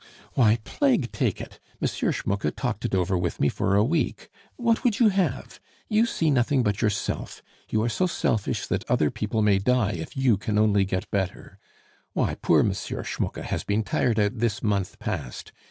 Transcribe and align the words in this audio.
"Why! 0.33 0.57
plague 0.63 1.11
take 1.11 1.39
it, 1.39 1.59
M. 1.79 1.87
Schmucke 1.87 2.55
talked 2.55 2.85
it 2.85 2.95
over 2.95 3.15
with 3.15 3.39
me 3.39 3.49
for 3.49 3.75
a 3.75 3.83
week. 3.83 4.29
What 4.55 4.83
would 4.83 4.99
you 4.99 5.09
have? 5.09 5.59
You 5.89 6.07
see 6.07 6.31
nothing 6.31 6.63
but 6.63 6.81
yourself! 6.81 7.43
You 7.69 7.83
are 7.83 7.87
so 7.89 8.07
selfish 8.07 8.65
that 8.65 8.83
other 8.89 9.11
people 9.11 9.43
may 9.43 9.59
die 9.59 9.91
if 9.91 10.17
you 10.17 10.37
can 10.37 10.57
only 10.57 10.85
get 10.85 11.11
better. 11.11 11.59
Why 12.13 12.33
poor 12.33 12.61
M. 12.61 12.71
Schmucke 12.73 13.43
has 13.43 13.63
been 13.63 13.83
tired 13.83 14.19
out 14.19 14.39
this 14.39 14.63
month 14.63 14.97
past! 14.97 15.51